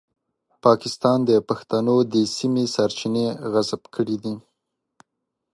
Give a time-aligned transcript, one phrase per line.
[0.65, 4.33] پاکستان د پښتنو د سیمې سرچینې غصب کوي.